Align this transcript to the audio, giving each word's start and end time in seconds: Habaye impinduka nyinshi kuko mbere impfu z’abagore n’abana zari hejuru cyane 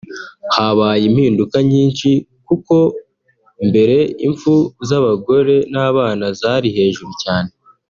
Habaye 0.55 1.03
impinduka 1.09 1.57
nyinshi 1.71 2.09
kuko 2.47 2.75
mbere 3.67 3.97
impfu 4.27 4.53
z’abagore 4.87 5.55
n’abana 5.73 6.25
zari 6.39 6.69
hejuru 6.77 7.11
cyane 7.23 7.51